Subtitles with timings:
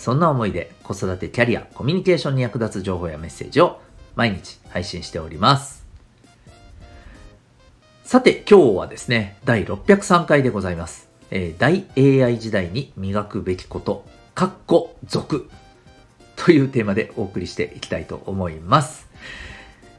[0.00, 3.82] そんな思いで子育てキャリア、コミュニケーションに役立つ情報やメッセージを
[4.16, 5.84] 毎日配信しております。
[8.02, 11.10] さて、今日はですね、第603回でございます。
[11.30, 11.84] えー大
[12.24, 15.50] AI 時代に磨くべきこと、かっこ族
[16.34, 19.09] というテーマでお送りしていきたいと思います。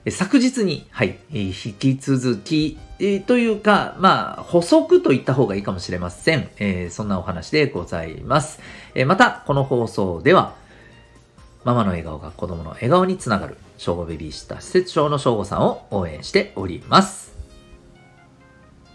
[0.09, 6.49] 昨日に、はい、引き続き、えというか、まあ、補足と言った方がいいかもしれません。
[6.57, 8.59] えーそんなお話でございます。
[8.95, 10.55] えーまた、この放送では、
[11.63, 17.35] ママの笑顔が子供の笑顔につながる、小5ベビーシッター施設長の小5さんを応援しております。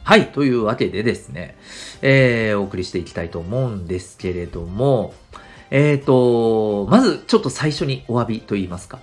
[0.03, 1.57] はい、というわけでですね、
[2.03, 5.15] えーお送りしていきたいと思うんですけれども、
[5.71, 8.99] えっ、と、まずちょっと最初にお詫びと言いますか。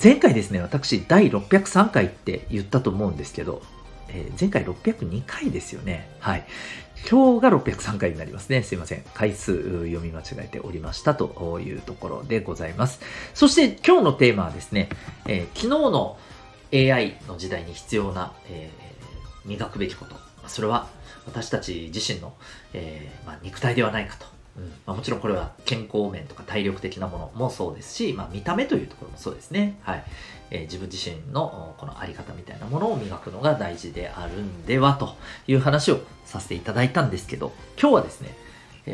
[0.00, 3.62] 前回ですね、私、第603回って言ったと思うんですけど、
[4.08, 6.08] えー前回602回ですよね。
[6.18, 6.44] はい。
[7.10, 8.62] 今日が603回になりますね。
[8.62, 9.04] すいません。
[9.14, 13.00] 回数読み間違えておりましたというところでございます。
[13.34, 14.88] そして今日のテーマはですね、
[15.26, 16.18] えー昨日の
[16.72, 20.16] AI の時代に必要な、えー磨くべきこと。
[20.46, 20.88] それは
[21.26, 22.32] 私たち自身の、
[22.74, 24.26] えーまあ、肉体ではないかと。
[24.56, 29.78] うんまあ、もちろんこれは健康面とか体力的なものもそうですし、まあ、見た目というところもそうですね。
[29.82, 30.04] はい。
[30.50, 38.36] えー自分自身のこのあり方みたいなものを磨くのが大事であるんではという話をさせていただいたんですけど、今日はですね、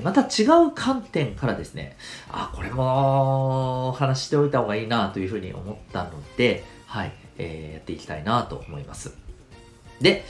[0.02, 1.96] また違う観点からですね、
[2.30, 9.16] あ、これも話しておいた方がいいなというふうに思ったので、はい、えーやっていきたいなと思います。
[10.00, 10.24] で、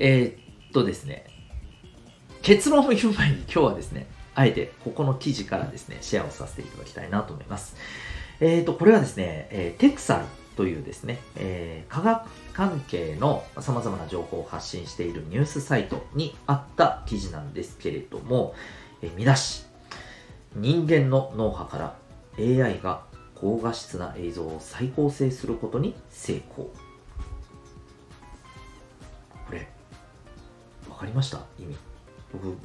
[0.00, 1.26] えーっとですね、
[2.42, 7.76] 結論を言う前に今日はですね、あえてここの記事からですね、シェアをさせていただきたいなと思います。
[8.40, 10.24] えーっと、これはですね、えーテクサル
[10.56, 18.54] というですね、えー科学関係の様々な情報を発信しているニュースサイトにあった記事なんですけれども、
[19.02, 19.64] えー見出し、
[20.54, 21.96] 人間の脳波から
[22.38, 23.02] AI が
[23.34, 26.70] 高画質な映像を再構成することに成功。
[29.46, 29.68] これ、
[30.88, 31.38] わかりました？
[31.58, 31.76] 意味。
[32.32, 32.56] 僕、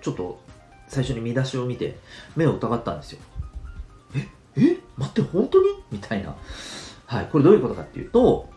[0.00, 0.40] ちょっと
[0.88, 1.98] 最初に見出しを見て
[2.34, 3.20] 目を疑ったんですよ。
[4.14, 4.26] え？
[4.56, 4.78] え？
[4.96, 5.68] 待って、本当に？
[5.92, 6.34] みたいな。
[7.06, 8.48] はい、これどういうことかっていうと、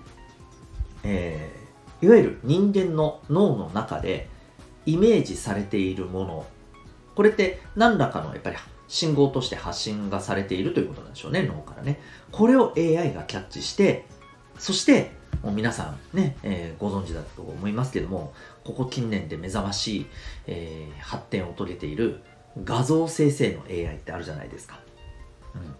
[1.03, 1.61] えー
[2.03, 4.27] いわゆる人間の脳の中で
[4.87, 6.47] イメージされているもの、
[7.13, 8.55] これって何らかのやっぱり
[8.87, 12.01] 信号として発信がされているということなんでしょうね、脳からね。
[12.31, 14.07] これを AI がキャッチして、
[14.57, 15.11] そして、
[15.43, 20.05] もう皆さんね、えーご存知だと思いますけども、ここ近年で目覚ましい、
[20.47, 22.21] えー発展を遂げている
[22.63, 24.79] 画像生成の AI ってあるじゃないですか。
[25.55, 25.75] うん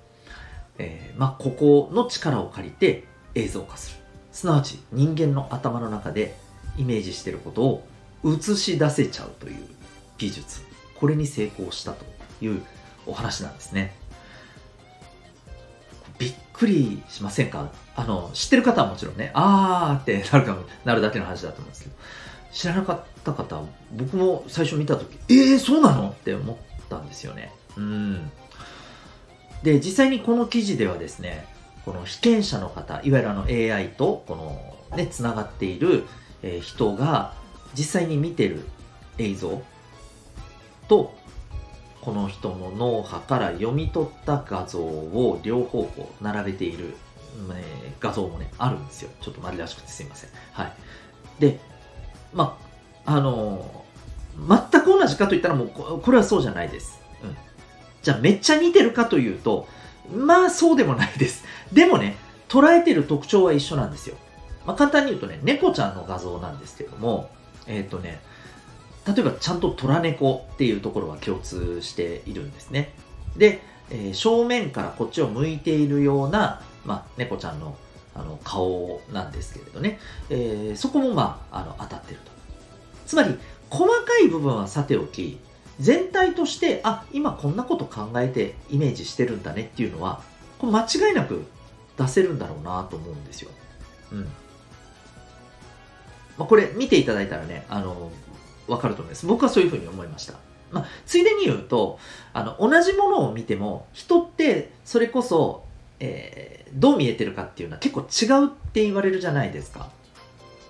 [0.78, 3.04] えーまあ、ここの力を借りて
[3.36, 3.98] 映像化する。
[4.32, 6.36] すなわち人間の頭の中で
[6.78, 7.88] イメージしてることを
[8.24, 9.58] 映し出せちゃうという
[10.18, 10.62] 技術。
[10.96, 12.06] これに成功したと
[12.42, 12.64] いう
[13.06, 13.94] お話なんですね。
[16.62, 17.72] くりしませんか？
[17.96, 21.96] あの、知ってる方はもちろんね、あーってなるかも、なるだけの話だと思うんですけど、
[22.54, 23.64] 知らなかった方、
[23.94, 26.10] 僕も最初見たとき、えー、そうなの？
[26.10, 26.58] って思っ
[26.88, 27.52] たんですよね。
[27.78, 28.32] うん。
[29.64, 31.48] で、実際にこの記事ではですね、
[31.84, 36.06] この被験者の方、いわゆるあの AI とこのね、つながっている、
[36.62, 37.34] 人が
[37.74, 38.68] 実際に見てる
[39.18, 39.62] 映像
[40.88, 41.16] と、
[42.02, 46.96] この人の脳波から読み取った画像を両方こう並べている、
[47.54, 49.12] え画像もね、あるんですよ。
[49.22, 50.30] ちょっと丸らしくてすいません。
[50.54, 50.74] はい。
[51.40, 51.60] で、
[52.34, 52.58] ま
[53.06, 53.82] あ、のー
[54.38, 57.02] 全く同じかといったらもうこ、これはそうじゃないです。
[57.24, 57.36] うん。
[58.02, 59.68] じゃあめっちゃ似てるかというと、
[60.16, 61.44] まあそうでもないです。
[61.72, 62.16] でもね、
[62.48, 64.16] 捉えてる特徴は一緒なんですよ。
[64.66, 67.30] まあ簡単に言うとね、猫ちゃんの画像なんですけども、
[67.68, 68.22] えっ、とね、
[69.08, 72.94] 例えばちゃんと虎猫っていうところは共通しているんですね。
[73.36, 77.76] で、えー正面からこっちを向いているような、まあ、猫ちゃんの
[78.14, 80.00] あの顔なんですけれどね、
[80.30, 82.32] えーそこもまあ、あの当たってると。
[83.06, 83.38] つまり、
[83.70, 85.40] 細かい部分はさておき、
[85.80, 90.22] 全体として、あ、今こんなこと考えてイメージしてるんだねっていうのは、
[90.60, 91.46] これ間違いなく
[91.98, 93.52] 出せるんだろうなと思うんですよ。
[94.12, 94.22] うん。
[96.38, 98.12] まあ、これ見ていただいたらね、あの、
[98.72, 99.26] わかると思います。
[99.26, 100.36] 僕はそういうふうに思いました。
[100.72, 102.00] まあ、ついでに言うと、
[102.34, 105.66] あの、同じものを見ても、人ってそれこそ
[106.02, 109.90] えー、どう見えてるかっていうのは結構違うって言われるじゃないですか。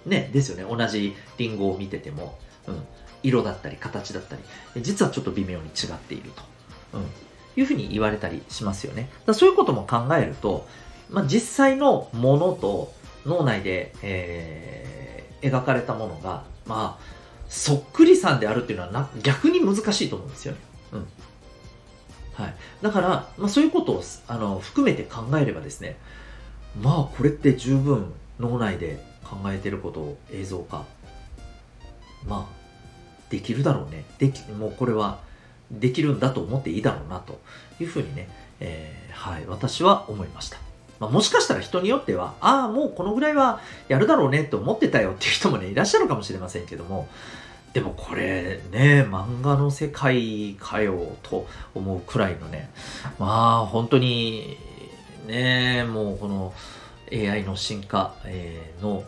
[0.06, 0.64] ね、ですよね。
[0.64, 2.38] 同じリンゴを見てても、
[2.68, 2.82] うん、
[3.24, 6.44] 色だったり形だったり、実はちょっと微妙に違っていると。
[6.94, 7.06] うん、
[7.56, 9.10] いうふうに言われたりしますよね。
[9.26, 10.68] だそういうことも考えると、
[11.10, 12.92] まあ、実際のものと
[13.26, 17.21] 脳内で、えー、描かれたものが、まあ、
[17.52, 20.60] そっくりさんであるっていうのはな逆に難しいと思うんですよね。
[20.94, 21.08] うん。
[22.34, 22.56] はい。
[22.82, 23.08] だから、
[23.38, 25.98] まあ、そういうことをあの含めて考えればですね、
[26.82, 30.86] まあ、これって十分脳内で考えてることを映像化、
[32.26, 32.56] まあ、
[33.30, 34.06] できるだろうね。
[34.18, 35.20] でき、もうこれは
[35.70, 37.42] できるんだと思っていいだろうなと
[37.82, 38.30] いうふうにね、
[38.62, 40.58] えー、はい、私は思いました。
[41.02, 43.60] まあ、もしかしたら人によっては、ああ、もうこのぐらいは
[43.90, 47.10] やるだろうねって思ってたよっていう人もね、いらっしゃるかもしれませんけども、
[47.74, 52.70] でもこれね、漫画の世界かよと思うくらいのね、
[53.18, 54.58] まあ本当に
[55.28, 56.54] ね、もうこの
[57.12, 59.04] AI の進化、えの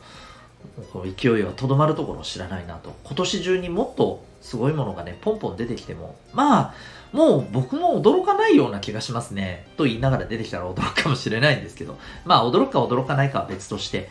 [0.94, 2.94] この勢いはとどまるところを知らないなと。
[3.04, 6.74] 今年中にもっとすごいものがね、ポンポン出てきても、まあ、
[7.12, 9.68] もう僕も驚かないような気がしますね。
[9.78, 14.10] と言いながら出てきたら驚くかもしれないんですけど、まあ驚くか驚かないかは別として、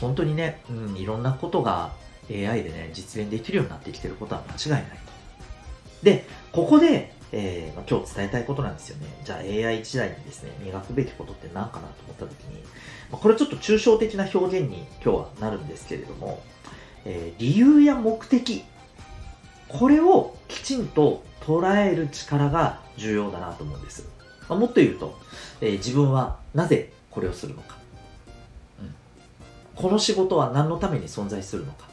[0.00, 1.92] 本当にね、うん、いろんなことが
[2.30, 6.04] AI でね、実現できるようになってきてることは間違いないと。
[6.04, 9.06] で、ここで、えー、今日伝えたいことなんですよね。
[9.24, 12.62] じゃあ AI 時代にですね、磨くべきことって何かなと思った時に、
[13.10, 16.42] これちょっと抽象的な表現に今日はなるんですけれども、
[17.04, 18.64] えー、理由や目的、
[19.68, 24.08] これをきちんと捉える力が重要だなと思うんです。
[24.48, 25.18] まあ、もっと言うと、
[25.60, 27.76] えー、自分はなぜこれをするのか、
[28.80, 28.94] うん、
[29.74, 31.88] この仕事は何のために存在するのか、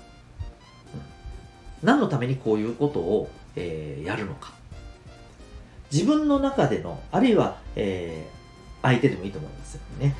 [1.83, 4.53] 何のためにこういうことを、えー、やるのか
[5.91, 10.15] 自分の中でのあるいは、えー、相手でもいいと思いますよね、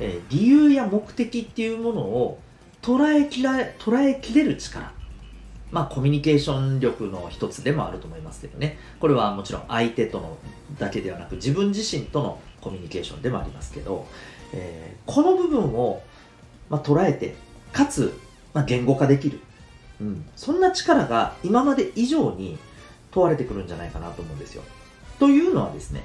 [0.00, 2.38] うんえー、理由や目的っていうものを
[2.82, 4.92] 捉えきら捉えきれる力
[5.70, 8.76] まあ、コミュニケーション力の一つでもあると思いますけどね。
[8.98, 10.36] これはもちろん相手との
[10.78, 14.06] だけではなく自分自身とのコミュニケーションでもありますけど、
[14.52, 16.02] えー、この部分を、
[16.68, 17.36] まあ、捉えて、
[17.72, 18.18] かつ、
[18.52, 19.40] まあ、言語化できる。
[20.00, 20.24] うん。
[20.36, 22.58] そんな力が今まで以上に
[23.10, 24.62] 問われてくるんじゃないかなと思うんですよ。
[25.18, 26.02] というのはですね、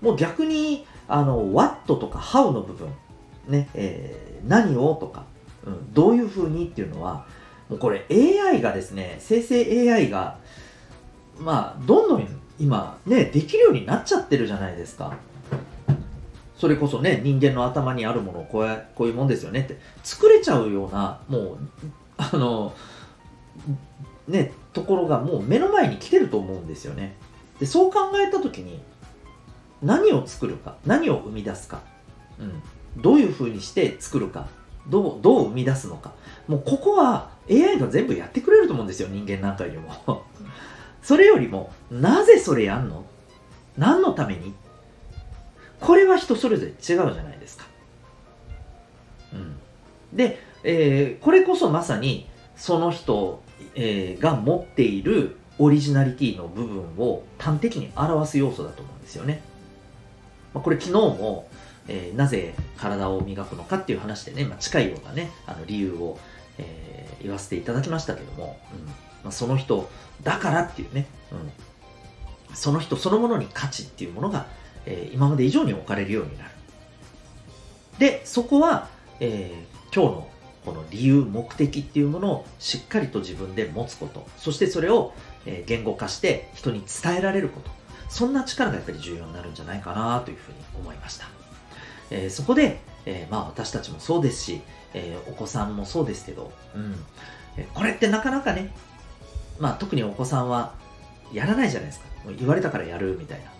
[0.00, 2.88] もう逆に、あの、what とか how の部分、
[3.48, 5.24] ね、えー、何をとか、
[5.66, 7.26] うん、どういうふうにっていうのは、
[7.68, 10.38] もうこれ AI がですね、生成 AI が、
[11.38, 15.14] まあ、どんどん今ね、できるようになっちゃってるじゃないですか。
[16.56, 21.58] それこそね、人間の頭にあるものをこうこういうもんですよねって、作れちゃうような、もう、
[22.18, 22.74] あの、
[24.28, 27.16] ね、ところがもう目の前に来てると思うんですよね。
[27.58, 28.80] で、そう考えたときに、
[29.82, 31.80] 何を作るか、何を生み出すか、
[32.38, 32.62] うん、
[33.02, 34.48] どういうふうにして作るか、
[34.88, 36.12] どう、どう生み出すのか。
[36.48, 40.24] もうここは AI が全部やってくれると思うんですよ、人間なんかよりも。
[41.02, 43.04] それよりも、なぜそれやんの？
[43.76, 44.54] 何のために？
[45.80, 47.64] これは人それぞれ違うじゃないですか。
[49.32, 49.56] うん。
[50.12, 53.42] で、えー、これこそまさにその人、
[53.74, 59.42] えー、が持っているオリジナリティの部分を端的に表す要素だと思うんですよね。
[60.54, 61.48] まあ、これ昨日も、
[61.86, 66.18] えー、なぜ体を磨くのかっていう話でね、まあ、近いようなね、あの理由を、
[66.58, 68.94] えー、言わせていただきましたけども、うんま
[69.26, 69.88] あ、その人
[70.22, 71.34] だからっていうね、う
[72.52, 74.46] ん、その人そのものに価値っていうものが、
[74.86, 76.50] えー、今まで以上に置かれるようになる。
[77.98, 78.88] で、そこは、
[79.20, 80.29] えー、今日の
[80.70, 85.12] この理由、目的っていうものをしっかりと自分で持つこと、そしてそれを、
[85.66, 87.70] 言語化して人に伝えられること、
[88.08, 91.26] そんな力がやっぱり重要になるんじゃないかなというふうに思いました。
[92.10, 94.60] えー、そこで、えー、まあ私たちもそうですし、
[94.94, 96.94] えー、お子さんもそうですけど、うん、
[97.74, 98.72] これってなかなかね、
[99.58, 100.74] まあ特にお子さんは
[101.32, 102.06] やらないじゃないですか。
[102.24, 103.50] もう言われたからやるみたいな。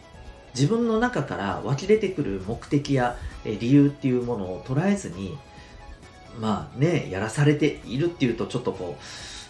[0.55, 5.37] 自分の中から湧き出てくる目的や理由っていうものを捉えずに、
[6.39, 8.97] まあね、やらされているっていうとちょっとこ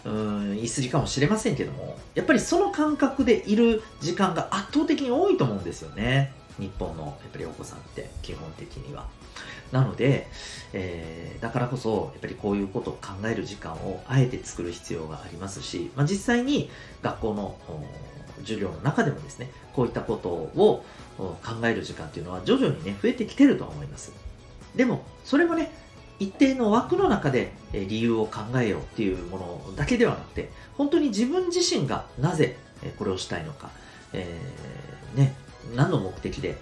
[0.05, 6.33] う、うん言い過ぎかもしれませんけども、やっぱりその感覚でいる時間が圧倒的に多いと思うんですよね。
[6.57, 9.05] 日本のやっぱりお子さんって基本的には。
[9.71, 10.27] なので、
[10.73, 16.69] えー、だからこそやっぱりこういうことを考える時間をあえて作る必要がありますし、まあ、実際に
[17.01, 17.55] 学校の
[18.39, 20.83] 授業の中でもですねこういったことを
[21.17, 24.11] 考える時間っていうのは徐々にね増えてきてると思います
[24.75, 25.71] でもそれもね
[26.21, 32.57] 一定の枠の中で理由を考えようっていうものだけではなくて本当に自分自身がなぜ
[32.99, 33.71] これをしたいのか、
[34.13, 35.33] えー、ね、
[35.75, 36.57] 何の目的で、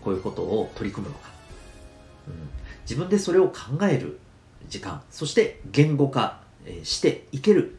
[0.00, 1.30] こういうことを取り組むのか、
[2.26, 2.34] うん、
[2.82, 4.18] 自分でそれを考える
[4.68, 6.40] 時間そして言語化
[6.82, 7.76] していける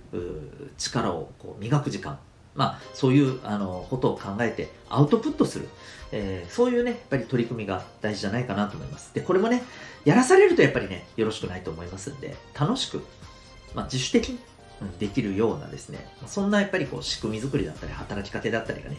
[0.78, 2.20] 力をこう磨く時間
[2.58, 5.70] まあ、そういうあのことを考えてアウトプットする、
[6.12, 9.14] えー、そういうね、やっぱり取り組みが大事じゃないかなと思います。
[9.14, 9.64] で、これもね、
[10.04, 13.06] やらされるとやっぱりね、よろしくないと思いますんで、楽しく、
[13.76, 14.40] まあ、自主的に
[15.00, 18.98] できるようなですね、そんなやっぱりこう仕組み作りだったり、働きかけだったりがね、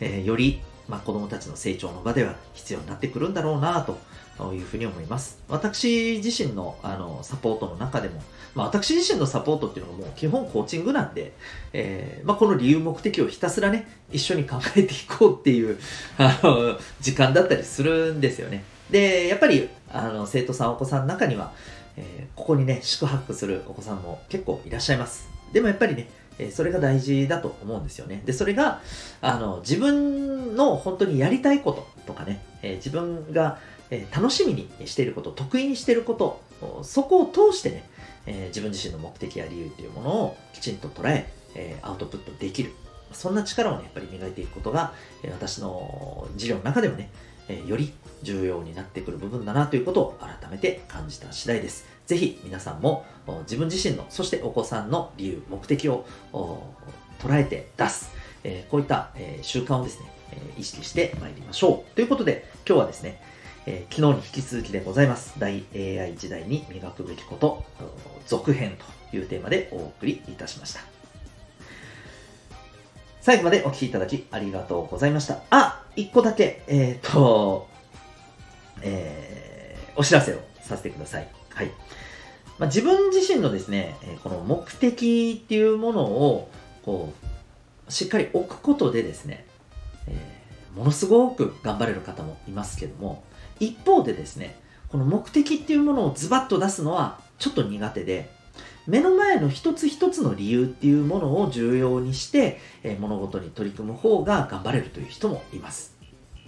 [0.00, 3.98] えー、より、まあ、子供たちの成長の場では必要になってくるんだろうなと
[4.52, 5.38] いうふうに思います。
[5.48, 8.22] 私自身のあのサポートの中でも、
[8.54, 11.32] まあ、私自身のサポートっていうのがもう基本コーチングなんで、
[11.72, 15.78] えーまあ、この理由目的をひたすらね、一緒に考えていこうっていう
[16.18, 18.64] あの時間だったりするんですよね。
[18.90, 21.52] で、やっぱりあの生徒さん、お子さんの中には、
[21.96, 25.28] えー、ここにね、宿泊するお子さんも結構いらっしゃいます。
[25.52, 28.22] でもやっぱりね、えそれが大事だと思うんですよね。
[28.26, 28.80] で、それが、
[29.22, 33.58] あの、自分の本当にやりたいこととかね、えー、自分が
[33.90, 36.40] え楽しみにしていること、得意にしていること、
[36.82, 37.84] そこを通してね、
[38.26, 42.72] え自分自身の目的や理由っていうものをきちんと捉え、えアウトプットできる。
[43.12, 47.10] そんな力をね、やっぱり磨いていくことが、え私の授業の中でもね、
[47.48, 51.86] えより重要になってくる部分だなということを改めて感じた次第です。
[52.06, 53.04] ぜひ皆さんも
[53.42, 56.04] 自分自身の、そしてお子さんの理由、目的を
[57.20, 58.10] 捉えて出す。
[58.42, 61.94] えこういった、え習慣をですね、え意識してまいりましょう。
[61.94, 63.20] ということで、今日はですね、
[63.68, 65.34] えー、昨日に引き続きでございます。
[65.40, 67.64] 大 AI 時代に磨くべきこと、
[68.28, 68.78] 続編
[69.10, 70.80] というテーマでお送りいたしました。
[73.20, 75.40] 最後までお聴きいただきありがとうございました。
[75.50, 77.66] あ、一個だけ、えっ、と、
[78.82, 81.28] えー、お知らせをさせてください。
[81.50, 81.72] はい。
[82.60, 86.48] まあ、自分自身のですね、この目的っていうものを、
[86.84, 87.12] こ
[87.88, 89.44] う、しっかり置くことでですね、
[90.06, 93.24] えー、ものすごく頑張れる方もいますけども、
[93.60, 94.56] 一方でですね、
[94.88, 98.30] この目的っていうものをズバッと出すのはちょっと苦手で、
[98.86, 105.96] 目の前の一つ一つの理由っていうものを重要にして、えー、物事に取り組む方が頑張れるという人もいます。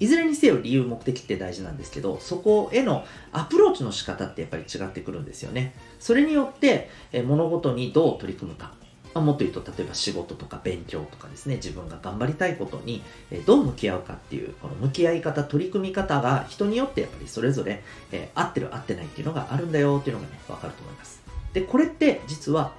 [0.00, 5.74] いずれにせよ理由目的って大事なんですけど、そこへのアプローチの仕方ってやっぱり違ってくるんですよね。
[5.98, 8.72] それによって、えー、物事にどう取り組むか、
[9.14, 13.02] まあ、もっと言うと例えば仕事とか勉強とかですね自分が頑張りたいことに
[13.46, 21.22] どう向き合うかっていうこの向き合い方取り組み方が人によってやっぱりそれぞれ、えー、合ってる合ってないっていうのがあるんだよっていうのがね分かると思います。
[21.52, 22.72] でこれって実は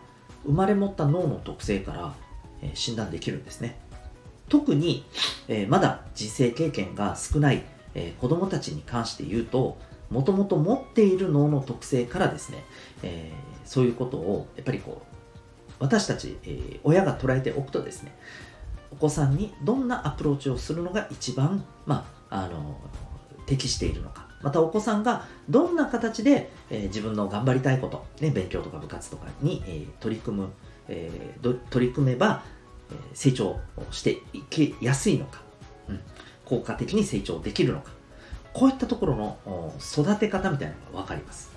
[0.46, 2.14] 生まれ持った脳の特性から、
[2.62, 3.78] えー、診断できるんですね。
[4.48, 5.06] 特に、
[5.48, 9.78] えー、まだ人生経験が少ない、えー、子供たちに関して言うと
[10.10, 12.64] もともと持っている脳の特性からですね、
[13.04, 15.09] えー、そういうことをやっぱりこう
[15.80, 18.14] 私たち、えー、親が捉えておくとですね
[18.92, 22.80] お子さんにどんなアプローチをするのが一番、まあ、あの
[23.46, 24.28] 適しているのか。
[24.42, 30.50] またお子さんがどんな形で、えー、自分の頑張りたいこと、ね、勉強とか部活とかに、えー、取り組む、
[30.88, 32.44] えー、取り組めば、
[32.90, 33.60] え成長
[33.92, 35.42] していけやすいのか、
[35.90, 36.00] うん、
[36.46, 37.92] 効果的に成長できるのか。
[38.54, 41.52] こういったところの育て方みたいなのが分かります。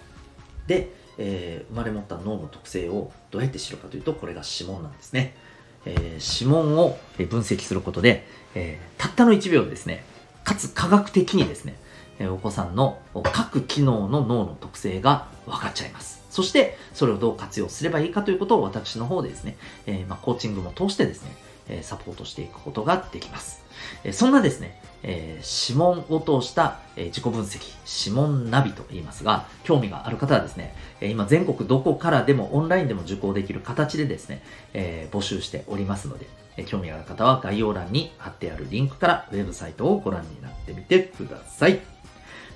[0.67, 0.93] で
[1.25, 5.37] えー、生まれ持った脳の特性をどうやって知るかというと、これが指紋なんですね。
[5.85, 10.05] えー、指紋を分析することで、えー、たったの1秒ですね、
[10.43, 11.77] かつ科学的にですね、
[12.19, 12.99] えお子さんの
[13.33, 16.23] 各機能の脳の特性が分かっちゃいます。
[16.31, 21.31] そして、それをどう活用すればいいかということを私の方でですね、えまあ、コーチングも通してですね、
[21.69, 23.63] えサポートしていくことができます。
[24.05, 34.43] えそんなですね、え、指紋を通した、え、自己分析、指紋ナビと言いますが、興味がある方はですね、え、今全国どこからでもオンラインでも受講できる形でですね、
[34.75, 36.27] え募集しておりますので、
[36.57, 41.81] え興味がある方は概要欄に貼ってあるリンクからウェブサイトをご覧になってみてください。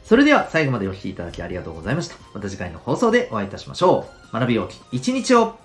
[0.04, 2.14] それでは最後までお聴きいただきありがとうございました。
[2.32, 4.32] また次回の放送でお会いいたしましょう。
[4.32, 5.56] 学びようき一日を